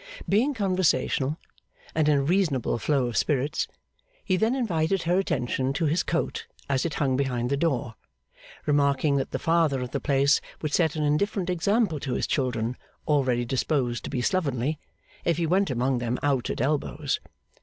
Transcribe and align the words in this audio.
Being 0.27 0.55
conversational, 0.55 1.37
and 1.93 2.09
in 2.09 2.17
a 2.17 2.23
reasonable 2.23 2.79
flow 2.79 3.05
of 3.05 3.15
spirits, 3.17 3.67
he 4.25 4.35
then 4.35 4.55
invited 4.55 5.03
her 5.03 5.19
attention 5.19 5.73
to 5.73 5.85
his 5.85 6.01
coat 6.01 6.47
as 6.67 6.87
it 6.87 6.95
hung 6.95 7.15
behind 7.15 7.51
the 7.51 7.55
door: 7.55 7.93
remarking 8.65 9.17
that 9.17 9.29
the 9.29 9.37
Father 9.37 9.79
of 9.79 9.91
the 9.91 9.99
place 10.01 10.41
would 10.59 10.73
set 10.73 10.95
an 10.95 11.03
indifferent 11.03 11.51
example 11.51 11.99
to 11.99 12.15
his 12.15 12.25
children, 12.25 12.77
already 13.07 13.45
disposed 13.45 14.03
to 14.05 14.09
be 14.09 14.21
slovenly, 14.23 14.79
if 15.23 15.37
he 15.37 15.45
went 15.45 15.69
among 15.69 15.99
them 15.99 16.17
out 16.23 16.49
at 16.49 16.61
elbows. 16.61 17.19